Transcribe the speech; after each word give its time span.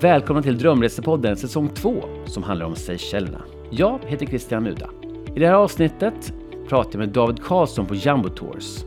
Välkomna 0.00 0.42
till 0.42 0.58
Drömresepodden 0.58 1.36
säsong 1.36 1.68
2 1.68 2.04
som 2.26 2.42
handlar 2.42 2.66
om 2.66 2.76
Seychellerna. 2.76 3.42
Jag 3.70 3.98
heter 4.06 4.26
Christian 4.26 4.62
Muda. 4.62 4.90
I 5.36 5.40
det 5.40 5.46
här 5.46 5.54
avsnittet 5.54 6.32
pratar 6.68 6.90
jag 6.90 6.98
med 6.98 7.08
David 7.08 7.42
Karlsson 7.42 7.86
på 7.86 7.94
Jumbo 7.94 8.28
Tours. 8.28 8.84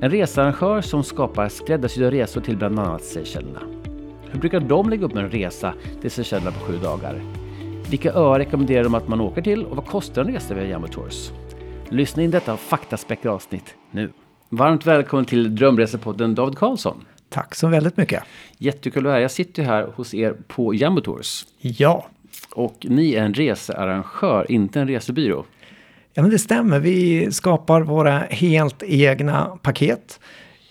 En 0.00 0.10
researrangör 0.10 0.80
som 0.80 1.04
skapar 1.04 1.48
skräddarsydda 1.48 2.10
resor 2.10 2.40
till 2.40 2.56
bland 2.56 2.78
annat 2.78 3.04
Seychellerna. 3.04 3.60
Hur 4.30 4.40
brukar 4.40 4.60
de 4.60 4.90
lägga 4.90 5.06
upp 5.06 5.16
en 5.16 5.30
resa 5.30 5.74
till 6.00 6.10
Seychellerna 6.10 6.50
på 6.50 6.60
sju 6.60 6.78
dagar? 6.78 7.22
Vilka 7.90 8.12
öar 8.12 8.38
rekommenderar 8.38 8.84
de 8.84 8.94
att 8.94 9.08
man 9.08 9.20
åker 9.20 9.42
till 9.42 9.64
och 9.64 9.76
vad 9.76 9.86
kostar 9.86 10.22
en 10.22 10.32
resa 10.32 10.54
via 10.54 10.66
Jumbo 10.66 10.88
Tours? 10.88 11.30
Lyssna 11.88 12.22
in 12.22 12.30
detta 12.30 12.56
faktaspäckade 12.56 13.34
avsnitt 13.34 13.74
nu. 13.90 14.12
Varmt 14.48 14.86
välkommen 14.86 15.24
till 15.24 15.56
Drömresepodden 15.56 16.34
David 16.34 16.58
Karlsson. 16.58 17.04
Tack 17.32 17.54
så 17.54 17.68
väldigt 17.68 17.96
mycket. 17.96 18.22
Jättekul 18.58 19.00
att 19.00 19.04
vara 19.04 19.14
här. 19.14 19.20
Jag 19.20 19.30
sitter 19.30 19.62
ju 19.62 19.68
här 19.68 19.86
hos 19.94 20.14
er 20.14 20.36
på 20.48 20.74
Jumbo 20.74 21.00
Tours. 21.00 21.46
Ja. 21.58 22.06
Och 22.54 22.86
ni 22.88 23.14
är 23.14 23.22
en 23.22 23.34
researrangör, 23.34 24.52
inte 24.52 24.80
en 24.80 24.88
resebyrå. 24.88 25.44
Ja, 26.14 26.22
men 26.22 26.30
det 26.30 26.38
stämmer. 26.38 26.78
Vi 26.78 27.28
skapar 27.32 27.80
våra 27.80 28.18
helt 28.18 28.82
egna 28.82 29.58
paket. 29.62 30.20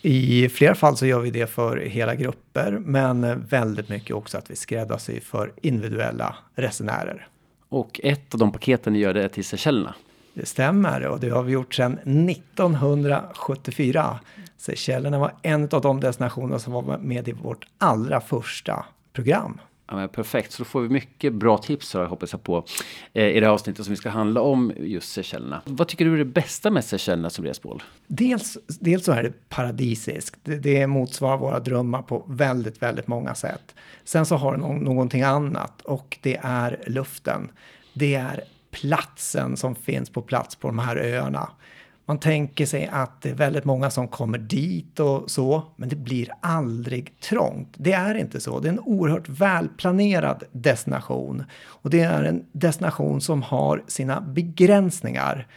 I 0.01 0.49
flera 0.49 0.75
fall 0.75 0.97
så 0.97 1.05
gör 1.05 1.19
vi 1.19 1.31
det 1.31 1.47
för 1.47 1.77
hela 1.77 2.15
grupper, 2.15 2.71
men 2.71 3.45
väldigt 3.49 3.89
mycket 3.89 4.15
också 4.15 4.37
att 4.37 4.51
vi 4.51 4.55
skräddarsyr 4.55 5.19
för 5.19 5.53
individuella 5.61 6.35
resenärer. 6.55 7.27
Och 7.69 7.99
ett 8.03 8.33
av 8.33 8.39
de 8.39 8.51
paketen 8.51 8.93
ni 8.93 8.99
gör 8.99 9.13
det 9.13 9.23
är 9.23 9.27
till 9.27 9.45
Seychellerna. 9.45 9.95
Det 10.33 10.45
stämmer 10.45 11.07
och 11.07 11.19
det 11.19 11.29
har 11.29 11.43
vi 11.43 11.51
gjort 11.51 11.73
sedan 11.73 11.93
1974. 12.29 14.19
Seychellerna 14.61 15.19
var 15.19 15.33
en 15.41 15.69
av 15.71 15.81
de 15.81 15.99
destinationer 15.99 16.57
som 16.57 16.73
var 16.73 16.97
med 16.97 17.27
i 17.27 17.31
vårt 17.31 17.67
allra 17.77 18.21
första 18.21 18.85
program. 19.13 19.61
Ja, 19.87 20.07
perfekt, 20.07 20.51
så 20.51 20.63
då 20.63 20.65
får 20.65 20.81
vi 20.81 20.89
mycket 20.89 21.33
bra 21.33 21.57
tips 21.57 21.93
här, 21.93 22.05
hoppas 22.05 22.31
jag 22.31 22.43
på 22.43 22.65
eh, 23.13 23.25
i 23.25 23.39
det 23.39 23.45
här 23.45 23.53
avsnittet 23.53 23.85
som 23.85 23.91
vi 23.91 23.95
ska 23.95 24.09
handla 24.09 24.41
om 24.41 24.73
just 24.77 25.11
Seychellerna. 25.11 25.61
Vad 25.65 25.87
tycker 25.87 26.05
du 26.05 26.13
är 26.13 26.17
det 26.17 26.25
bästa 26.25 26.71
med 26.71 26.85
Seychellerna 26.85 27.29
som 27.29 27.45
resmål? 27.45 27.83
Dels, 28.07 28.57
dels 28.67 29.05
så 29.05 29.11
är 29.11 29.23
det 29.23 29.49
paradisiskt. 29.49 30.39
Det, 30.43 30.55
det 30.55 30.87
motsvarar 30.87 31.37
våra 31.37 31.59
drömmar 31.59 32.01
på 32.01 32.25
väldigt, 32.27 32.81
väldigt 32.81 33.07
många 33.07 33.35
sätt. 33.35 33.75
Sen 34.03 34.25
så 34.25 34.35
har 34.35 34.51
det 34.51 34.57
no 34.57 34.73
någonting 34.73 35.21
annat 35.21 35.81
och 35.81 36.17
det 36.21 36.39
är 36.43 36.79
luften. 36.87 37.51
Det 37.93 38.15
är 38.15 38.43
platsen 38.71 39.57
som 39.57 39.75
finns 39.75 40.09
på 40.09 40.21
plats 40.21 40.55
på 40.55 40.67
de 40.67 40.79
här 40.79 40.95
öarna. 40.95 41.49
Man 42.11 42.19
tänker 42.19 42.65
sig 42.65 42.89
att 42.91 43.21
det 43.21 43.29
är 43.29 43.33
väldigt 43.33 43.65
många 43.65 43.89
som 43.89 44.07
kommer 44.07 44.37
dit 44.37 44.99
och 44.99 45.31
så, 45.31 45.63
men 45.75 45.89
det 45.89 45.95
blir 45.95 46.29
aldrig 46.41 47.19
trångt. 47.19 47.73
Det 47.77 47.93
är 47.93 48.15
inte 48.15 48.39
så. 48.39 48.59
Det 48.59 48.67
är 48.67 48.71
en 48.73 48.79
oerhört 48.79 49.29
välplanerad 49.29 50.43
destination 50.51 51.43
och 51.63 51.89
det 51.89 52.01
är 52.01 52.23
en 52.23 52.45
destination 52.51 53.21
som 53.21 53.41
har 53.41 53.83
sina 53.87 54.21
begränsningar. 54.21 55.47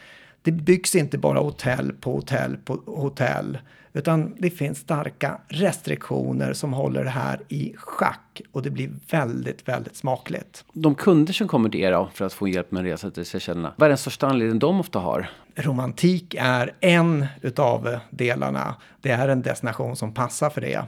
Det 0.45 0.51
byggs 0.51 0.95
inte 0.95 1.17
bara 1.17 1.39
hotell 1.39 1.93
på 1.93 2.11
hotell 2.11 2.57
på 2.57 2.81
hotell, 2.85 3.57
utan 3.93 4.35
det 4.39 4.49
finns 4.49 4.79
starka 4.79 5.37
restriktioner 5.47 6.53
som 6.53 6.73
håller 6.73 7.03
det 7.03 7.09
här 7.09 7.39
i 7.47 7.73
schack 7.77 8.41
och 8.51 8.61
det 8.61 8.69
blir 8.69 8.89
väldigt, 9.09 9.67
väldigt 9.67 9.95
smakligt. 9.95 10.65
De 10.73 10.95
kunder 10.95 11.33
som 11.33 11.47
kommer 11.47 11.69
till 11.69 11.79
er 11.79 12.07
för 12.13 12.25
att 12.25 12.33
få 12.33 12.47
hjälp 12.47 12.71
med 12.71 12.79
en 12.79 12.85
resa 12.85 13.11
till 13.11 13.25
Seychellerna, 13.25 13.73
vad 13.77 13.85
är 13.85 13.89
den 13.89 13.97
största 13.97 14.27
anledningen 14.27 14.59
de 14.59 14.79
ofta 14.79 14.99
har? 14.99 15.29
Romantik 15.55 16.35
är 16.39 16.73
en 16.79 17.25
utav 17.41 17.99
delarna. 18.09 18.75
Det 19.01 19.11
är 19.11 19.27
en 19.27 19.41
destination 19.41 19.95
som 19.95 20.13
passar 20.13 20.49
för 20.49 20.61
det. 20.61 20.83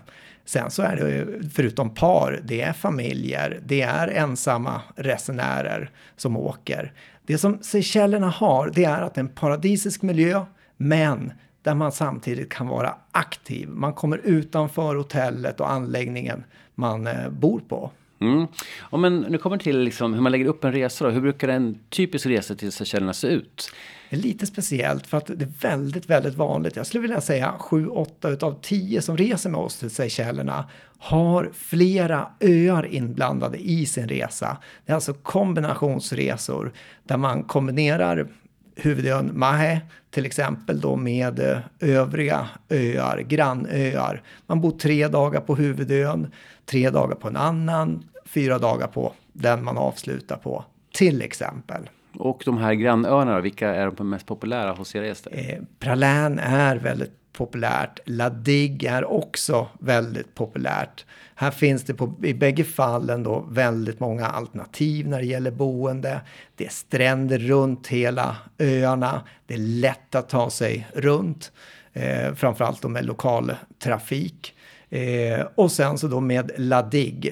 Sen 0.46 0.72
så 0.72 0.82
är 0.82 0.96
det 0.96 1.50
förutom 1.50 1.90
par, 1.90 2.40
det 2.44 2.62
är 2.62 2.74
familjer, 2.74 3.60
det 3.66 3.82
är 3.82 4.08
ensamma 4.08 4.82
resenärer 4.96 5.90
som 6.16 6.38
åker. 6.38 6.94
Det 7.28 7.38
som 7.38 7.58
Seychellerna 7.62 8.30
har, 8.30 8.72
det 8.76 8.84
är 8.84 9.02
att 9.02 9.14
det 9.14 9.20
är 9.20 9.24
en 9.24 9.30
paradisisk 9.30 10.02
miljö, 10.02 10.46
men 10.78 11.32
där 11.62 11.76
man 11.76 11.92
samtidigt 11.92 12.50
kan 12.50 12.68
vara 12.68 12.96
aktiv. 13.12 13.70
Man 13.70 13.94
kommer 13.94 14.18
utanför 14.18 14.96
hotellet 14.96 15.60
och 15.60 15.72
anläggningen 15.72 16.44
man 16.76 17.08
eh, 17.08 17.30
bor 17.30 17.60
på. 17.60 17.92
Mm. 18.20 18.48
Ja, 18.92 18.98
men 18.98 19.22
nu 19.22 19.38
kommer 19.38 19.58
till 19.58 19.80
liksom 19.80 20.14
hur 20.14 20.22
man 20.22 20.32
lägger 20.32 20.46
upp 20.46 20.64
en 20.64 20.72
resa. 20.74 21.06
Då. 21.06 21.12
Hur 21.12 21.22
brukar 21.22 21.48
en 21.48 21.80
typisk 21.90 22.26
resa 22.26 22.56
till 22.56 22.72
Seychellerna 22.72 23.14
se 23.14 23.28
ut? 23.28 23.72
Det 24.10 24.16
är 24.16 24.20
lite 24.20 24.46
speciellt 24.46 25.08
för 25.08 25.18
att 25.18 25.26
det 25.26 25.46
är 25.46 25.70
väldigt, 25.70 26.10
väldigt 26.10 26.36
vanligt. 26.36 26.76
Jag 26.76 26.88
skulle 26.88 27.02
vilja 27.02 27.22
säga 27.22 27.54
7-8 27.60 28.30
utav 28.30 28.60
10 28.62 29.02
som 29.02 29.18
reser 29.18 29.50
med 29.50 29.60
oss 29.60 29.80
till 29.80 29.90
Seychellerna 29.90 30.66
har 31.00 31.52
flera 31.54 32.28
öar 32.40 32.86
inblandade 32.86 33.58
i 33.58 33.86
sin 33.86 34.10
resa. 34.10 34.58
Det 34.86 34.92
är 34.92 34.96
alltså 34.96 35.14
kombinationsresor 35.14 36.74
där 37.04 37.18
man 37.18 37.44
kombinerar 37.44 38.28
huvudön 38.78 39.32
Mahe 39.34 39.82
till 40.10 40.26
exempel 40.26 40.82
då 40.82 40.96
med 40.96 41.40
eh, 41.40 41.58
övriga 41.80 42.50
öar, 42.70 43.20
grannöar. 43.20 44.22
Man 44.48 44.62
bor 44.62 44.72
tre 44.72 45.08
dagar 45.08 45.42
på 45.42 45.56
huvudön, 45.56 46.32
tre 46.66 46.90
dagar 46.90 47.16
på 47.16 47.28
en 47.28 47.36
annan, 47.36 48.04
fyra 48.26 48.60
dagar 48.60 48.88
på 48.88 49.14
den 49.34 49.64
man 49.64 49.78
avslutar 49.78 50.38
på, 50.38 50.66
till 50.94 51.22
exempel. 51.22 51.90
Och 52.14 52.42
de 52.46 52.58
här 52.58 52.74
grannöarna, 52.74 53.42
vilka 53.42 53.76
är 53.76 53.92
de 53.92 54.10
mest 54.10 54.26
populära 54.26 54.72
hos 54.72 54.96
er 54.96 55.04
gäster? 55.04 55.32
Eh, 55.34 55.64
Pralän 55.80 56.40
är 56.40 56.76
väldigt 56.76 57.27
populärt. 57.38 58.00
La 58.06 58.32
är 58.46 59.06
också 59.06 59.68
väldigt 59.80 60.36
populärt. 60.36 61.06
Här 61.36 61.52
finns 61.52 61.84
det 61.84 61.94
på, 61.94 62.14
i 62.24 62.34
bägge 62.34 62.64
fallen 62.64 63.24
då 63.24 63.48
väldigt 63.50 64.00
många 64.00 64.26
alternativ 64.26 65.08
när 65.08 65.20
det 65.20 65.26
gäller 65.26 65.52
boende. 65.52 66.22
Det 66.56 66.66
är 66.66 66.70
stränder 66.70 67.40
runt 67.40 67.88
hela 67.88 68.36
öarna. 68.60 69.22
Det 69.46 69.54
är 69.54 69.58
lätt 69.58 70.16
att 70.16 70.30
ta 70.30 70.50
sig 70.50 70.88
runt. 70.94 71.52
Eh, 71.94 72.34
framförallt 72.34 72.82
då 72.82 72.90
med 72.90 73.06
lokaltrafik. 73.06 74.56
Eh, 74.90 75.46
och 75.56 75.72
sen 75.72 75.98
så 75.98 76.08
då 76.08 76.20
med 76.20 76.52
La 76.58 76.82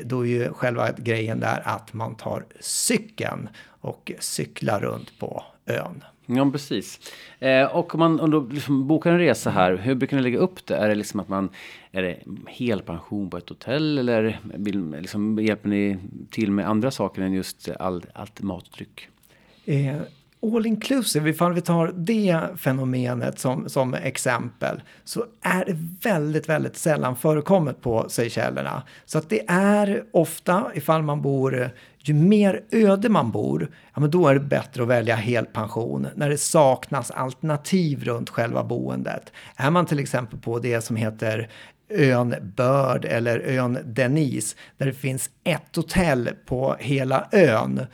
då 0.06 0.22
är 0.22 0.30
ju 0.30 0.54
själva 0.54 0.92
grejen 0.92 1.40
där 1.40 1.62
att 1.66 1.94
man 1.94 2.16
tar 2.16 2.46
cykeln 2.60 3.50
och 3.66 4.12
cyklar 4.20 4.80
runt 4.80 5.20
på 5.20 5.44
ön. 5.66 6.04
Ja, 6.26 6.52
precis. 6.52 7.14
Eh, 7.40 7.76
och 7.76 7.96
om 7.96 8.00
man 8.00 8.20
om 8.20 8.32
då 8.32 8.40
liksom 8.40 8.88
bokar 8.88 9.12
en 9.12 9.20
resa 9.20 9.50
här, 9.50 9.76
hur 9.76 9.96
brukar 9.96 10.18
ni 10.18 10.24
lägga 10.24 10.40
upp 10.40 10.66
det? 10.66 10.76
Är 10.76 10.90
det 10.90 10.96
liksom 10.96 11.20
att 11.20 11.30
man, 11.30 11.50
är 11.92 12.02
det 12.02 12.20
helpension 12.48 13.30
på 13.30 13.38
ett 13.38 13.50
hotell 13.50 13.98
eller 13.98 14.40
vill, 14.44 14.92
liksom, 14.92 15.40
hjälper 15.40 15.70
ni 15.70 15.98
till 16.30 16.52
med 16.52 16.70
andra 16.70 16.92
saker 16.92 17.22
än 17.22 17.34
just 17.34 17.70
all, 17.80 18.04
allt 18.14 18.42
matdryck? 18.42 19.08
Eh, 19.66 19.98
all 20.54 20.66
inclusive, 20.66 21.30
ifall 21.30 21.54
vi 21.54 21.62
tar 21.62 21.92
det 21.96 22.42
fenomenet 22.58 23.40
som, 23.40 23.70
som 23.70 23.94
exempel, 23.94 24.82
så 25.04 25.26
är 25.42 25.66
det 25.66 25.78
väldigt, 26.10 26.50
väldigt 26.50 26.78
sällan 26.78 27.16
förekommet 27.16 27.82
på 27.82 28.06
Seychellerna. 28.10 28.84
Så 29.06 29.18
att 29.18 29.30
det 29.30 29.42
är 29.48 30.04
ofta, 30.12 30.72
ifall 30.74 31.04
man 31.04 31.22
bor, 31.22 31.70
ju 31.98 32.14
mer 32.14 32.62
öde 32.72 33.10
man 33.10 33.32
bor, 33.32 33.72
ja 33.94 34.02
men 34.02 34.12
då 34.12 34.28
är 34.28 34.34
det 34.34 34.40
bättre 34.40 34.84
att 34.84 34.90
välja 34.90 35.16
helpension 35.16 36.08
när 36.16 36.30
det 36.30 36.38
saknas 36.38 37.12
alternativ 37.12 38.04
runt 38.04 38.30
själva 38.30 38.64
boendet. 38.64 39.32
Är 39.56 39.70
man 39.70 39.86
till 39.86 40.00
exempel 40.00 40.40
på 40.40 40.60
det 40.60 40.82
som 40.82 40.96
heter 40.96 41.50
ön 41.90 42.36
Börd 42.56 43.06
eller 43.06 43.40
ön 43.40 43.78
Denise, 43.86 44.56
där 44.78 44.86
det 44.86 44.94
finns 44.94 45.30
ett 45.44 45.76
hotell 45.76 46.30
på 46.46 46.76
hela 46.80 47.28
ön, 47.32 47.86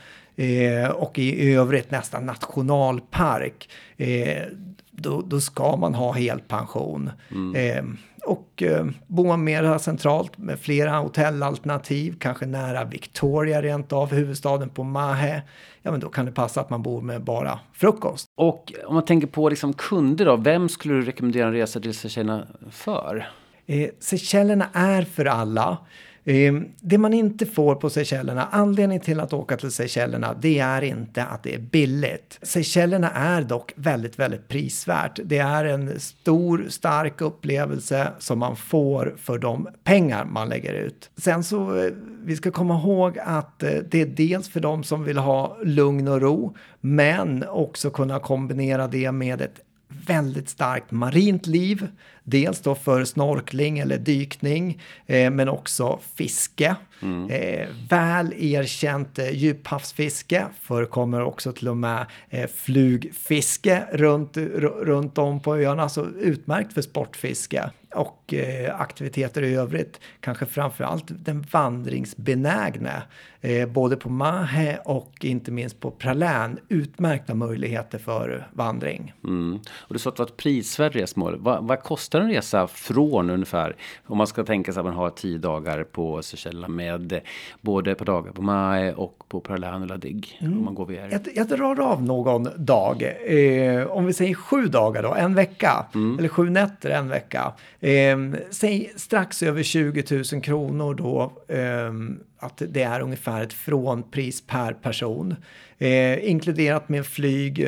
eh, 0.41 0.89
och 0.89 1.19
i 1.19 1.53
övrigt 1.53 1.91
nästan 1.91 2.25
nationalpark, 2.25 3.69
eh, 3.97 4.43
då, 4.91 5.21
då, 5.21 5.39
ska 5.39 5.75
man 5.75 5.95
ha 5.95 6.11
helpension. 6.11 7.11
Mm. 7.31 7.55
Eh, 7.55 7.83
och 8.25 8.63
eh, 8.63 8.85
bor 9.07 9.27
man 9.27 9.43
mer 9.43 9.77
centralt 9.77 10.37
med 10.37 10.59
flera 10.59 10.97
hotellalternativ, 10.97 12.15
kanske 12.19 12.45
nära 12.45 12.83
Victoria 12.83 13.61
rent 13.61 13.93
av, 13.93 14.11
huvudstaden 14.11 14.69
på 14.69 14.83
Mahe, 14.83 15.41
ja 15.81 15.91
men 15.91 15.99
då 15.99 16.09
kan 16.09 16.25
det 16.25 16.31
passa 16.31 16.61
att 16.61 16.69
man 16.69 16.81
bor 16.81 17.01
med 17.01 17.23
bara 17.23 17.59
frukost. 17.73 18.27
Och 18.35 18.73
om 18.85 18.93
man 18.93 19.05
tänker 19.05 19.27
på 19.27 19.49
liksom 19.49 19.73
kunder 19.73 20.25
då, 20.25 20.35
vem 20.35 20.69
skulle 20.69 20.93
du 20.93 21.01
rekommendera 21.01 21.47
en 21.47 21.53
resa 21.53 21.79
till 21.79 21.93
Seychellerna 21.93 22.47
för? 22.71 23.29
Eh, 23.65 23.89
Seychellerna 23.99 24.69
är 24.73 25.01
för 25.01 25.25
alla. 25.25 25.77
Ehm, 26.25 26.65
det 26.79 26.97
man 26.97 27.13
inte 27.13 27.45
får 27.45 27.75
på 27.75 27.89
Seychellerna, 27.89 28.47
anledningen 28.51 29.03
till 29.03 29.19
att 29.19 29.33
åka 29.33 29.57
till 29.57 29.71
Seychellerna, 29.71 30.35
det 30.41 30.59
är 30.59 30.81
inte 30.81 31.23
att 31.23 31.43
det 31.43 31.55
är 31.55 31.59
billigt. 31.59 32.39
Seychellerna 32.41 33.11
är 33.11 33.41
dock 33.41 33.73
väldigt, 33.75 34.19
väldigt 34.19 34.47
prisvärt. 34.47 35.19
Det 35.23 35.37
är 35.37 35.65
en 35.65 35.99
stor, 35.99 36.65
stark 36.69 37.21
upplevelse 37.21 38.07
som 38.19 38.39
man 38.39 38.55
får 38.55 39.15
för 39.17 39.37
de 39.37 39.67
pengar 39.83 40.25
man 40.25 40.49
lägger 40.49 40.73
ut. 40.73 41.09
Sen 41.17 41.43
så, 41.43 41.77
eh, 41.77 41.91
vi 42.23 42.35
ska 42.35 42.51
komma 42.51 42.79
ihåg 42.79 43.19
att 43.19 43.63
eh, 43.63 43.69
det 43.91 44.01
är 44.01 44.05
dels 44.05 44.49
för 44.49 44.59
de 44.59 44.83
som 44.83 45.03
vill 45.03 45.17
ha 45.17 45.57
lugn 45.63 46.07
och 46.07 46.21
ro, 46.21 46.55
men 46.81 47.43
också 47.49 47.89
kunna 47.89 48.19
kombinera 48.19 48.87
det 48.87 49.11
med 49.11 49.41
ett 49.41 49.59
väldigt 50.05 50.49
starkt 50.49 50.91
marint 50.91 51.47
liv. 51.47 51.87
Dels 52.23 52.61
då 52.61 52.75
för 52.75 53.05
snorkling 53.05 53.79
eller 53.79 53.97
dykning, 53.97 54.81
eh, 55.05 55.31
men 55.31 55.49
också 55.49 55.99
fiske. 56.15 56.75
Mm. 57.01 57.29
Eh, 57.29 57.67
väl 57.89 58.33
erkänt 58.37 59.19
eh, 59.19 59.29
djuphavsfiske 59.29 60.45
förekommer 60.61 61.21
också 61.21 61.51
till 61.51 61.67
och 61.67 61.77
med 61.77 62.05
eh, 62.29 62.49
flugfiske 62.49 63.83
runt, 63.91 64.37
runt 64.37 65.17
om 65.17 65.39
på 65.39 65.55
öarna, 65.55 65.89
så 65.89 66.05
utmärkt 66.05 66.73
för 66.73 66.81
sportfiske 66.81 67.71
och 67.95 68.33
eh, 68.33 68.81
aktiviteter 68.81 69.41
i 69.43 69.55
övrigt. 69.55 69.99
Kanske 70.19 70.45
framförallt 70.45 71.05
den 71.07 71.45
vandringsbenägne, 71.51 73.03
eh, 73.41 73.69
både 73.69 73.95
på 73.95 74.09
Mahe 74.09 74.79
och 74.85 75.25
inte 75.25 75.51
minst 75.51 75.79
på 75.79 75.91
Pralän. 75.91 76.59
Utmärkta 76.69 77.33
möjligheter 77.33 77.97
för 77.97 78.47
vandring. 78.53 79.13
Mm. 79.23 79.59
Och 79.77 79.93
du 79.93 79.99
sa 79.99 80.09
att 80.09 80.15
det 80.15 80.21
var 80.21 80.27
ett 80.27 80.37
prisvärt 80.37 80.95
resmål. 80.95 81.37
Vad, 81.39 81.67
vad, 81.67 81.83
kostar 81.83 82.21
en 82.21 82.29
resa 82.29 82.67
från 82.67 83.29
ungefär? 83.29 83.75
Om 84.05 84.17
man 84.17 84.27
ska 84.27 84.43
tänka 84.43 84.73
sig 84.73 84.79
att 84.79 84.85
man 84.85 84.95
har 84.95 85.09
tio 85.09 85.37
dagar 85.37 85.83
på 85.83 86.21
Seychellerna 86.21 86.67
med 86.67 87.21
både 87.61 87.95
på 87.95 88.03
dagar 88.03 88.31
på 88.31 88.41
Mahe 88.41 88.93
och 88.93 89.23
på 89.27 89.39
Pralän 89.39 89.81
och 89.81 89.87
Ladig. 89.87 90.37
Mm. 90.41 90.57
Om 90.57 90.65
man 90.65 90.75
går 90.75 90.85
via 90.85 91.11
jag, 91.11 91.21
jag 91.35 91.47
drar 91.47 91.79
av 91.79 92.03
någon 92.03 92.49
dag. 92.55 93.03
Eh, 93.25 93.87
om 93.87 94.05
vi 94.05 94.13
säger 94.13 94.33
sju 94.33 94.65
dagar 94.65 95.03
då, 95.03 95.13
en 95.13 95.35
vecka. 95.35 95.85
Mm. 95.93 96.19
Eller 96.19 96.29
sju 96.29 96.49
nätter, 96.49 96.89
en 96.89 97.09
vecka. 97.09 97.53
Eh, 97.81 98.17
säg 98.49 98.93
strax 98.95 99.43
över 99.43 99.63
20 99.63 100.23
000 100.33 100.41
kronor 100.41 100.93
då. 100.93 101.33
Eh, 101.47 101.93
att 102.39 102.61
det 102.69 102.83
är 102.83 102.99
ungefär 102.99 103.43
ett 103.43 103.53
frånpris 103.53 104.41
per 104.47 104.73
person. 104.73 105.35
Eh, 105.77 106.29
inkluderat 106.29 106.89
med 106.89 107.05
flyg, 107.05 107.59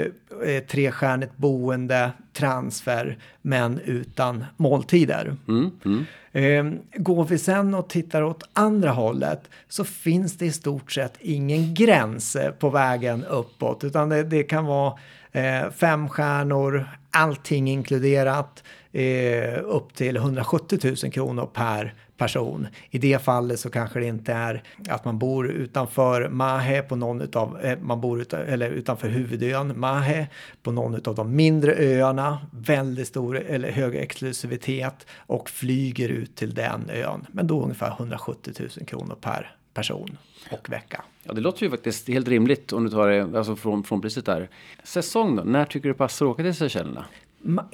eh, 0.46 0.64
trestjärnigt 0.64 1.38
boende, 1.38 2.12
transfer, 2.34 3.18
men 3.42 3.80
utan 3.86 4.46
måltider. 4.58 5.36
Mm, 5.48 5.72
mm. 5.86 6.06
Eh, 6.32 6.80
går 6.96 7.26
vi 7.26 7.38
sen 7.38 7.74
och 7.74 7.90
tittar 7.90 8.22
åt 8.22 8.50
andra 8.54 8.92
hållet 8.92 9.50
så 9.70 9.84
finns 9.84 10.38
det 10.38 10.46
i 10.46 10.52
stort 10.52 10.92
sett 10.92 11.14
ingen 11.20 11.74
gräns 11.74 12.38
på 12.60 12.70
vägen 12.70 13.24
uppåt, 13.24 13.84
utan 13.84 14.10
det, 14.10 14.24
det 14.24 14.44
kan 14.44 14.66
vara 14.66 14.94
eh, 15.32 15.72
fem 15.72 16.10
stjärnor, 16.10 16.88
allting 17.12 17.70
inkluderat, 17.70 18.64
eh, 18.94 19.60
upp 19.66 19.94
till 19.94 20.18
170 20.18 20.80
000 21.04 21.12
kronor 21.12 21.46
per 21.54 21.94
person. 22.18 22.68
I 22.90 22.98
det 22.98 23.22
fallet 23.22 23.60
så 23.60 23.70
kanske 23.70 24.00
det 24.00 24.06
inte 24.06 24.34
är 24.34 24.64
att 24.90 25.06
man 25.06 25.20
bor 25.20 25.52
utanför 25.52 26.30
Mahe 26.30 26.82
på 26.82 26.96
någon 26.96 27.22
utav, 27.22 27.60
eh, 27.62 27.80
man 27.80 28.02
bor 28.02 28.22
utan, 28.22 28.42
eller 28.42 28.70
utanför 28.70 29.10
huvudön 29.10 29.80
Mahe 29.80 30.28
på 30.64 30.72
någon 30.72 30.96
av 31.06 31.16
de 31.16 31.36
mindre 31.36 31.76
öarna, 31.76 32.40
väldigt 32.52 33.08
stor 33.08 33.38
eller 33.40 33.72
hög 33.72 33.96
exklusivitet 33.96 35.08
och 35.18 35.50
flyger 35.50 36.10
ut 36.10 36.36
till 36.36 36.54
den 36.54 36.90
ön. 36.90 37.26
Men 37.32 37.48
då 37.48 37.62
ungefär 37.62 37.92
170 37.92 38.54
000 38.60 38.70
kronor 38.88 39.16
per 39.22 39.56
person 39.74 40.18
och 40.52 40.70
vecka. 40.70 41.04
Ja, 41.24 41.34
det 41.34 41.42
låter 41.42 41.64
ju 41.64 41.70
faktiskt 41.70 42.08
helt 42.08 42.28
rimligt 42.28 42.74
om 42.74 42.84
du 42.84 42.90
tar 42.90 43.08
det 43.08 43.38
alltså 43.38 43.56
från, 43.56 43.84
från 43.84 44.02
priset 44.02 44.26
där. 44.26 44.50
Säsong 44.84 45.36
då? 45.36 45.44
När 45.44 45.66
tycker 45.66 45.90
du 45.90 45.96
passar 45.96 46.26
att 46.26 46.32
åka 46.32 46.44
till 46.44 46.56
Seychellerna? 46.56 47.06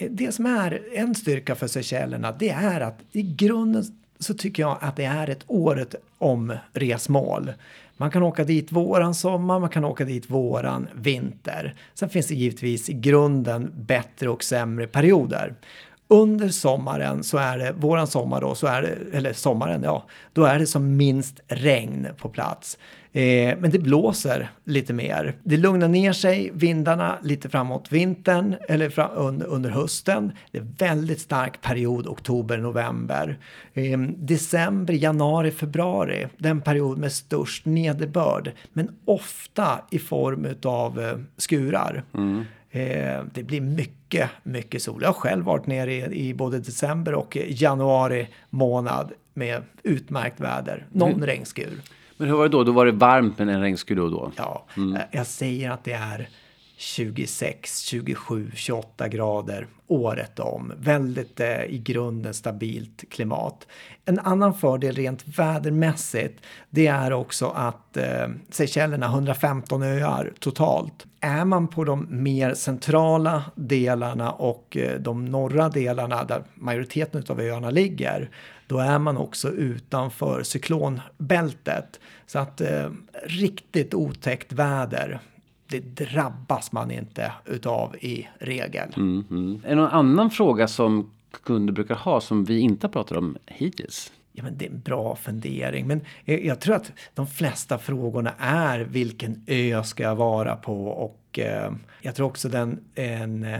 Det 0.09 0.31
som 0.31 0.45
är 0.45 0.81
en 0.93 1.15
styrka 1.15 1.55
för 1.55 1.67
Seychellerna 1.67 2.31
det 2.31 2.49
är 2.49 2.81
att 2.81 2.99
i 3.11 3.21
grunden 3.21 3.83
så 4.19 4.33
tycker 4.33 4.63
jag 4.63 4.77
att 4.81 4.95
det 4.95 5.05
är 5.05 5.29
ett 5.29 5.43
året 5.47 5.95
om 6.17 6.53
resmål. 6.73 7.51
Man 7.97 8.11
kan 8.11 8.23
åka 8.23 8.43
dit 8.43 8.71
våran 8.71 9.15
sommar, 9.15 9.59
man 9.59 9.69
kan 9.69 9.85
åka 9.85 10.05
dit 10.05 10.29
våran 10.29 10.87
vinter. 10.93 11.75
Sen 11.93 12.09
finns 12.09 12.27
det 12.27 12.35
givetvis 12.35 12.89
i 12.89 12.93
grunden 12.93 13.71
bättre 13.75 14.29
och 14.29 14.43
sämre 14.43 14.87
perioder. 14.87 15.53
Under 16.11 16.49
sommaren 16.49 17.23
så 17.23 17.37
är 17.37 17.57
det, 17.57 17.71
våran 17.71 18.07
sommar 18.07 18.41
då, 18.41 18.55
så 18.55 18.67
är 18.67 18.81
det, 18.81 19.17
eller 19.17 19.33
sommaren 19.33 19.83
ja, 19.83 20.05
då 20.33 20.43
är 20.43 20.59
det 20.59 20.67
som 20.67 20.97
minst 20.97 21.39
regn 21.47 22.07
på 22.17 22.29
plats. 22.29 22.77
Eh, 23.11 23.57
men 23.59 23.71
det 23.71 23.79
blåser 23.79 24.49
lite 24.63 24.93
mer. 24.93 25.35
Det 25.43 25.57
lugnar 25.57 25.87
ner 25.87 26.13
sig, 26.13 26.51
vindarna 26.53 27.17
lite 27.23 27.49
framåt 27.49 27.91
vintern 27.91 28.55
eller 28.67 28.89
fram, 28.89 29.09
under, 29.15 29.47
under, 29.47 29.69
hösten. 29.69 30.31
Det 30.51 30.57
är 30.57 30.67
väldigt 30.77 31.21
stark 31.21 31.61
period 31.61 32.07
oktober, 32.07 32.57
november. 32.57 33.37
Eh, 33.73 33.99
december, 34.17 34.93
januari, 34.93 35.51
februari, 35.51 36.27
den 36.37 36.61
period 36.61 36.97
med 36.97 37.11
störst 37.11 37.65
nederbörd. 37.65 38.51
Men 38.73 38.89
ofta 39.05 39.81
i 39.89 39.99
form 39.99 40.47
av 40.63 40.99
eh, 40.99 41.17
skurar. 41.37 42.03
Mm. 42.13 42.45
Eh, 42.71 43.23
det 43.33 43.43
blir 43.43 43.61
mycket, 43.61 44.29
mycket 44.43 44.81
sol. 44.81 45.01
Jag 45.01 45.09
har 45.09 45.13
själv 45.13 45.45
varit 45.45 45.67
nere 45.67 45.93
i, 45.93 46.29
i 46.29 46.33
både 46.33 46.59
december 46.59 47.13
och 47.13 47.37
januari 47.47 48.27
månad 48.49 49.11
med 49.33 49.63
utmärkt 49.83 50.39
väder. 50.39 50.85
Någon 50.91 51.11
mm. 51.13 51.25
regnskur. 51.25 51.81
Men 52.17 52.27
hur 52.27 52.35
var 52.35 52.43
det 52.43 52.49
då? 52.49 52.63
Då 52.63 52.71
var 52.71 52.85
det 52.85 52.91
varmt 52.91 53.39
men 53.39 53.49
en 53.49 53.61
regnskur 53.61 53.95
då 53.95 54.03
och 54.03 54.11
då? 54.11 54.31
Ja, 54.35 54.65
mm. 54.77 55.01
jag 55.11 55.27
säger 55.27 55.71
att 55.71 55.83
det 55.83 55.93
är 55.93 56.29
26, 56.81 57.81
27, 57.81 58.51
28 58.55 59.07
grader 59.07 59.67
året 59.87 60.39
om. 60.39 60.73
Väldigt 60.77 61.39
eh, 61.39 61.63
i 61.63 61.77
grunden 61.77 62.33
stabilt 62.33 63.09
klimat. 63.09 63.67
En 64.05 64.19
annan 64.19 64.53
fördel 64.53 64.95
rent 64.95 65.39
vädermässigt 65.39 66.43
det 66.69 66.87
är 66.87 67.13
också 67.13 67.47
att 67.47 67.97
eh, 67.97 68.27
Seychellerna 68.49 69.05
115 69.05 69.83
öar 69.83 70.33
totalt. 70.39 71.05
Är 71.19 71.45
man 71.45 71.67
på 71.67 71.83
de 71.83 72.07
mer 72.09 72.53
centrala 72.53 73.43
delarna 73.55 74.31
och 74.31 74.77
eh, 74.77 74.99
de 74.99 75.25
norra 75.25 75.69
delarna 75.69 76.23
där 76.23 76.43
majoriteten 76.55 77.23
av 77.29 77.39
öarna 77.39 77.69
ligger 77.69 78.29
då 78.67 78.79
är 78.79 78.99
man 78.99 79.17
också 79.17 79.49
utanför 79.49 80.43
cyklonbältet. 80.43 81.99
Så 82.25 82.39
att 82.39 82.61
eh, 82.61 82.89
riktigt 83.23 83.93
otäckt 83.93 84.51
väder 84.53 85.19
det 85.69 85.79
drabbas 85.79 86.71
man 86.71 86.91
inte 86.91 87.31
utav 87.45 87.95
i 87.95 88.27
regel. 88.39 88.93
Mm, 88.97 89.25
mm. 89.29 89.61
Är 89.65 89.69
det 89.69 89.75
någon 89.75 89.89
annan 89.89 90.31
fråga 90.31 90.67
som 90.67 91.11
kunder 91.43 91.73
brukar 91.73 91.95
ha 91.95 92.21
som 92.21 92.43
vi 92.43 92.59
inte 92.59 92.89
pratar 92.89 93.17
om 93.17 93.37
hittills? 93.45 94.11
Ja, 94.31 94.43
men 94.43 94.57
det 94.57 94.65
är 94.65 94.69
en 94.69 94.79
bra 94.79 95.15
fundering. 95.15 95.87
Men 95.87 96.01
jag 96.25 96.59
tror 96.59 96.75
att 96.75 96.91
de 97.13 97.27
flesta 97.27 97.77
frågorna 97.77 98.33
är 98.39 98.79
vilken 98.79 99.43
ö 99.47 99.83
ska 99.83 100.03
jag 100.03 100.15
vara 100.15 100.55
på 100.55 100.87
och 100.87 101.39
eh, 101.39 101.71
jag 102.01 102.15
tror 102.15 102.27
också 102.27 102.49
den 102.49 102.79
en 102.95 103.43
eh, 103.43 103.59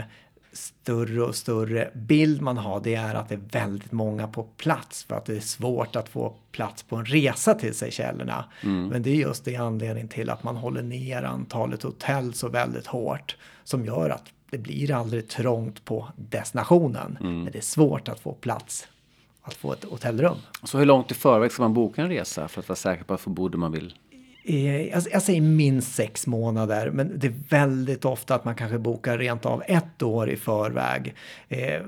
större 0.52 1.22
och 1.22 1.34
större 1.34 1.90
bild 1.94 2.42
man 2.42 2.56
har 2.56 2.80
det 2.80 2.94
är 2.94 3.14
att 3.14 3.28
det 3.28 3.34
är 3.34 3.40
väldigt 3.52 3.92
många 3.92 4.28
på 4.28 4.42
plats 4.42 5.04
för 5.04 5.14
att 5.14 5.24
det 5.24 5.36
är 5.36 5.40
svårt 5.40 5.96
att 5.96 6.08
få 6.08 6.34
plats 6.52 6.82
på 6.82 6.96
en 6.96 7.04
resa 7.04 7.54
till 7.54 7.74
Seychellerna. 7.74 8.44
Mm. 8.62 8.86
Men 8.86 9.02
det 9.02 9.10
är 9.10 9.14
just 9.14 9.44
det 9.44 9.56
anledning 9.56 10.08
till 10.08 10.30
att 10.30 10.42
man 10.42 10.56
håller 10.56 10.82
ner 10.82 11.22
antalet 11.22 11.82
hotell 11.82 12.34
så 12.34 12.48
väldigt 12.48 12.86
hårt 12.86 13.36
som 13.64 13.84
gör 13.84 14.10
att 14.10 14.24
det 14.50 14.58
blir 14.58 14.92
aldrig 14.92 15.28
trångt 15.28 15.84
på 15.84 16.08
destinationen. 16.16 17.18
Mm. 17.20 17.42
Men 17.42 17.52
det 17.52 17.58
är 17.58 17.62
svårt 17.62 18.08
att 18.08 18.20
få 18.20 18.32
plats 18.32 18.88
att 19.42 19.54
få 19.54 19.72
ett 19.72 19.84
hotellrum. 19.84 20.36
Så 20.64 20.78
hur 20.78 20.86
långt 20.86 21.10
i 21.10 21.14
förväg 21.14 21.52
ska 21.52 21.62
man 21.62 21.74
boka 21.74 22.02
en 22.02 22.08
resa 22.08 22.48
för 22.48 22.60
att 22.60 22.68
vara 22.68 22.76
säker 22.76 23.04
på 23.04 23.14
att 23.14 23.20
få 23.20 23.30
bo 23.30 23.48
där 23.48 23.58
man 23.58 23.72
vill? 23.72 23.94
Jag, 24.42 25.02
jag 25.12 25.22
säger 25.22 25.40
minst 25.40 25.94
sex 25.94 26.26
månader, 26.26 26.90
men 26.90 27.18
det 27.18 27.26
är 27.26 27.34
väldigt 27.48 28.04
ofta 28.04 28.34
att 28.34 28.44
man 28.44 28.54
kanske 28.54 28.78
bokar 28.78 29.18
rent 29.18 29.46
av 29.46 29.62
ett 29.66 30.02
år 30.02 30.30
i 30.30 30.36
förväg. 30.36 31.14
Eh, 31.48 31.80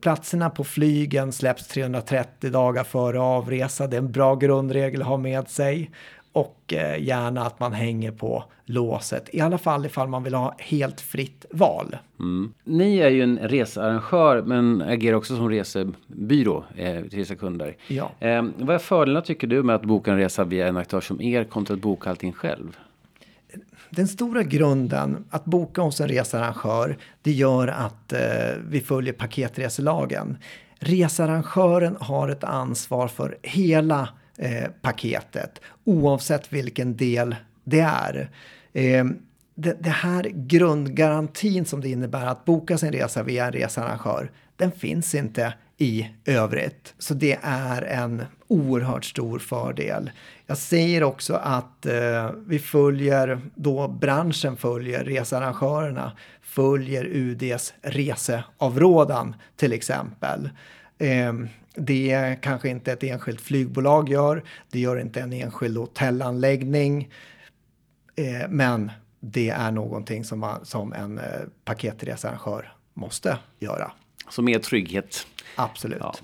platserna 0.00 0.50
på 0.50 0.64
flygen 0.64 1.32
släpps 1.32 1.66
330 1.66 2.50
dagar 2.50 2.84
före 2.84 3.20
avresa. 3.20 3.86
Det 3.86 3.96
är 3.96 3.98
en 3.98 4.12
bra 4.12 4.34
grundregel 4.34 5.02
att 5.02 5.08
ha 5.08 5.16
med 5.16 5.48
sig 5.48 5.90
och 6.32 6.72
eh, 6.72 7.02
gärna 7.02 7.46
att 7.46 7.60
man 7.60 7.72
hänger 7.72 8.10
på 8.12 8.44
låset. 8.64 9.28
I 9.32 9.40
alla 9.40 9.58
fall 9.58 9.86
ifall 9.86 10.08
man 10.08 10.22
vill 10.22 10.34
ha 10.34 10.54
helt 10.58 11.00
fritt 11.00 11.46
val. 11.50 11.96
Mm. 12.18 12.52
Ni 12.64 12.98
är 12.98 13.08
ju 13.08 13.22
en 13.22 13.38
researrangör 13.38 14.42
men 14.42 14.82
agerar 14.82 15.16
också 15.16 15.36
som 15.36 15.50
resebyrå 15.50 16.64
eh, 16.76 17.02
till 17.02 17.38
kunder. 17.38 17.76
Ja. 17.88 18.10
Eh, 18.20 18.44
vad 18.58 18.74
är 18.74 18.78
fördelarna 18.78 19.24
tycker 19.24 19.46
du 19.46 19.62
med 19.62 19.76
att 19.76 19.84
boka 19.84 20.12
en 20.12 20.18
resa 20.18 20.44
via 20.44 20.68
en 20.68 20.76
aktör 20.76 21.00
som 21.00 21.20
er 21.20 21.44
kontra 21.44 21.74
att 21.74 21.80
boka 21.80 22.10
allting 22.10 22.32
själv? 22.32 22.76
Den 23.90 24.08
stora 24.08 24.42
grunden 24.42 25.24
att 25.30 25.44
boka 25.44 25.82
hos 25.82 26.00
en 26.00 26.08
researrangör 26.08 26.96
det 27.22 27.32
gör 27.32 27.68
att 27.68 28.12
eh, 28.12 28.20
vi 28.68 28.80
följer 28.80 29.12
paketreselagen. 29.12 30.38
Researrangören 30.78 31.96
har 32.00 32.28
ett 32.28 32.44
ansvar 32.44 33.08
för 33.08 33.38
hela 33.42 34.08
eh, 34.40 34.70
paketet 34.82 35.60
oavsett 35.84 36.52
vilken 36.52 36.96
del 36.96 37.36
det 37.64 37.80
är. 37.80 38.30
Eh, 38.72 39.04
det, 39.54 39.76
det, 39.80 39.90
här 39.90 40.22
grundgarantin 40.34 41.64
som 41.64 41.80
det 41.80 41.88
innebär 41.88 42.26
att 42.26 42.44
boka 42.44 42.78
sin 42.78 42.92
resa 42.92 43.22
via 43.22 43.46
en 43.46 43.52
researrangör, 43.52 44.30
den 44.56 44.72
finns 44.72 45.14
inte 45.14 45.54
i 45.78 46.08
övrigt. 46.24 46.94
Så 46.98 47.14
det 47.14 47.38
är 47.42 47.82
en 47.82 48.24
oerhört 48.48 49.04
stor 49.04 49.38
fördel. 49.38 50.10
Jag 50.46 50.58
säger 50.58 51.02
också 51.02 51.34
att 51.34 51.86
eh, 51.86 52.30
vi 52.46 52.58
följer, 52.58 53.40
då 53.54 53.88
branschen 53.88 54.56
följer, 54.56 55.04
researrangörerna 55.04 56.12
följer 56.42 57.04
UDs 57.04 57.74
reseavrådan 57.82 59.34
till 59.56 59.72
exempel. 59.72 60.50
Eh, 61.00 61.32
det 61.74 62.36
kanske 62.40 62.68
inte 62.68 62.92
ett 62.92 63.02
enskilt 63.02 63.40
flygbolag 63.40 64.08
gör, 64.08 64.42
det 64.70 64.80
gör 64.80 65.00
inte 65.00 65.20
en 65.20 65.32
enskild 65.32 65.76
hotellanläggning. 65.76 67.08
Eh, 68.16 68.48
men 68.48 68.90
det 69.20 69.50
är 69.50 69.70
någonting 69.70 70.24
som, 70.24 70.38
man, 70.38 70.64
som 70.64 70.92
en 70.92 71.18
eh, 71.18 71.24
paketresearrangör 71.64 72.72
måste 72.94 73.38
göra. 73.58 73.92
Så 74.28 74.42
mer 74.42 74.58
trygghet. 74.58 75.26
Absolut. 75.56 75.98
Ja. 76.00 76.14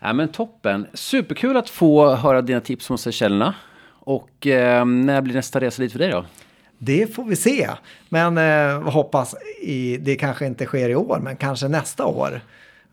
ja. 0.00 0.12
men 0.12 0.28
toppen. 0.28 0.86
Superkul 0.94 1.56
att 1.56 1.70
få 1.70 2.14
höra 2.14 2.42
dina 2.42 2.60
tips 2.60 2.90
om 2.90 2.98
Seychellerna. 2.98 3.54
Och 3.88 4.46
eh, 4.46 4.84
när 4.84 5.22
blir 5.22 5.34
nästa 5.34 5.60
resa 5.60 5.82
dit 5.82 5.92
för 5.92 5.98
dig 5.98 6.10
då? 6.10 6.24
Det 6.78 7.14
får 7.14 7.24
vi 7.24 7.36
se. 7.36 7.70
Men 8.08 8.38
eh, 8.38 8.90
hoppas 8.90 9.34
i, 9.62 9.96
det 9.96 10.16
kanske 10.16 10.46
inte 10.46 10.64
sker 10.64 10.88
i 10.88 10.94
år, 10.94 11.18
men 11.22 11.36
kanske 11.36 11.68
nästa 11.68 12.06
år. 12.06 12.40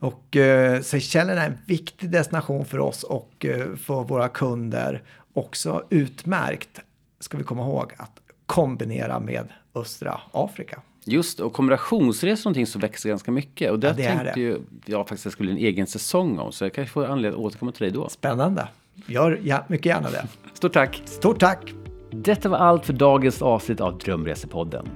Och 0.04 0.36
eh, 0.36 0.82
Seychellerna 0.82 1.42
är 1.42 1.48
en 1.48 1.58
viktig 1.66 2.10
destination 2.10 2.66
för 2.66 2.80
oss 2.80 3.04
och 3.04 3.46
eh, 3.46 3.76
för 3.76 4.04
våra 4.04 4.30
kunder. 4.30 5.04
Också 5.34 5.84
utmärkt, 5.90 6.80
ska 7.20 7.38
vi 7.38 7.44
komma 7.44 7.62
ihåg, 7.62 7.94
att 7.98 8.20
kombinera 8.46 9.20
med 9.20 9.48
östra 9.76 10.22
Afrika. 10.32 10.82
Just 11.06 11.40
och 11.40 11.54
kombinationsresor 11.54 12.30
är 12.30 12.46
någonting 12.46 12.68
som 12.68 12.82
växer 12.82 13.10
ganska 13.10 13.32
mycket. 13.32 13.72
Och 13.72 13.80
där 13.80 13.88
ja, 13.88 13.94
det 13.94 14.04
tänkte 14.04 14.32
det. 14.34 14.40
ju 14.40 14.60
jag 14.86 15.08
faktiskt 15.08 15.24
det 15.24 15.32
skulle 15.32 15.54
bli 15.54 15.62
en 15.62 15.68
egen 15.68 15.88
säsong 15.88 16.40
om. 16.40 16.52
Så 16.52 16.66
jag 16.66 16.74
kanske 16.74 16.94
får 16.94 17.06
anledning 17.06 17.40
att 17.40 17.46
återkomma 17.46 17.72
till 17.72 17.84
dig 17.84 17.92
då. 17.92 18.10
Spännande. 18.10 18.68
Gör 19.06 19.40
ja, 19.44 19.66
mycket 19.68 19.86
gärna 19.86 20.10
det. 20.10 20.28
Stort 20.54 20.74
tack. 20.74 21.02
Stort 21.06 21.40
tack. 21.40 21.74
Detta 22.12 22.50
var 22.50 22.58
allt 22.58 22.86
för 22.86 22.94
dagens 22.94 23.42
avsnitt 23.42 23.82
av 23.82 23.98
Drömresepodden. 23.98 24.90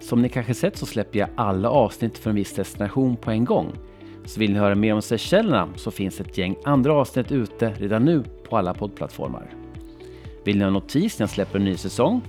Som 0.00 0.22
ni 0.22 0.28
kanske 0.28 0.54
sett 0.54 0.76
så 0.76 0.86
släpper 0.86 1.18
jag 1.18 1.28
alla 1.36 1.70
avsnitt 1.70 2.18
för 2.18 2.30
en 2.30 2.36
viss 2.36 2.54
destination 2.54 3.16
på 3.16 3.30
en 3.30 3.44
gång. 3.44 3.72
Så 4.24 4.40
vill 4.40 4.52
ni 4.52 4.58
höra 4.58 4.74
mer 4.74 4.94
om 4.94 5.02
Seychellerna 5.02 5.68
så 5.76 5.90
finns 5.90 6.20
ett 6.20 6.38
gäng 6.38 6.56
andra 6.64 6.92
avsnitt 6.92 7.32
ute 7.32 7.72
redan 7.78 8.04
nu 8.04 8.24
på 8.48 8.56
alla 8.56 8.74
poddplattformar. 8.74 9.46
Vill 10.44 10.58
ni 10.58 10.64
ha 10.64 10.70
notis 10.70 11.18
när 11.18 11.22
jag 11.22 11.30
släpper 11.30 11.58
en 11.58 11.64
ny 11.64 11.76
säsong 11.76 12.22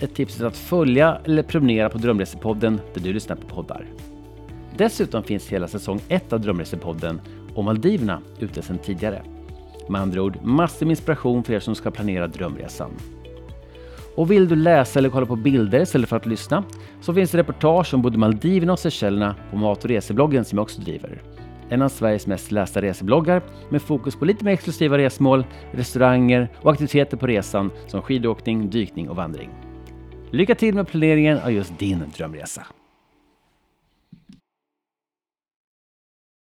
ett 0.00 0.14
tips 0.14 0.40
är 0.40 0.44
att 0.44 0.56
följa 0.56 1.20
eller 1.24 1.42
prenumerera 1.42 1.90
på 1.90 1.98
Drömresepodden 1.98 2.80
där 2.94 3.00
du 3.00 3.12
lyssnar 3.12 3.36
på 3.36 3.46
poddar. 3.46 3.86
Dessutom 4.76 5.22
finns 5.22 5.48
hela 5.48 5.68
säsong 5.68 6.00
1 6.08 6.32
av 6.32 6.40
Drömresepodden 6.40 7.20
och 7.54 7.64
Maldiverna 7.64 8.20
ute 8.38 8.62
sedan 8.62 8.78
tidigare. 8.78 9.22
Med 9.88 10.00
andra 10.00 10.22
ord, 10.22 10.38
massor 10.42 10.86
med 10.86 10.92
inspiration 10.92 11.44
för 11.44 11.52
er 11.52 11.60
som 11.60 11.74
ska 11.74 11.90
planera 11.90 12.26
drömresan. 12.26 12.90
Och 14.16 14.30
vill 14.30 14.48
du 14.48 14.56
läsa 14.56 14.98
eller 14.98 15.08
kolla 15.08 15.26
på 15.26 15.36
bilder 15.36 15.80
istället 15.80 16.08
för 16.08 16.16
att 16.16 16.26
lyssna 16.26 16.64
så 17.00 17.14
finns 17.14 17.30
det 17.30 17.38
reportage 17.38 17.94
om 17.94 18.02
både 18.02 18.18
Maldiverna 18.18 18.72
och 18.72 18.78
Seychellerna 18.78 19.34
på 19.50 19.56
Mat 19.56 19.84
och 19.84 19.90
resebloggen 19.90 20.44
som 20.44 20.58
jag 20.58 20.62
också 20.62 20.80
driver. 20.80 21.22
En 21.68 21.82
av 21.82 21.88
Sveriges 21.88 22.26
mest 22.26 22.52
lästa 22.52 22.82
resebloggar 22.82 23.42
med 23.70 23.82
fokus 23.82 24.16
på 24.16 24.24
lite 24.24 24.44
mer 24.44 24.52
exklusiva 24.52 24.98
resmål, 24.98 25.44
restauranger 25.72 26.48
och 26.62 26.72
aktiviteter 26.72 27.16
på 27.16 27.26
resan 27.26 27.70
som 27.86 28.02
skidåkning, 28.02 28.70
dykning 28.70 29.08
och 29.08 29.16
vandring. 29.16 29.50
Lycka 30.30 30.54
till 30.54 30.74
med 30.74 30.88
planeringen 30.88 31.38
av 31.38 31.52
just 31.52 31.78
din 31.78 32.04
drömresa! 32.16 32.66